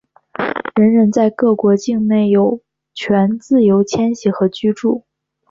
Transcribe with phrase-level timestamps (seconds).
[0.73, 2.61] 人人在各国境内有
[2.95, 5.05] 权自由迁徙和居住。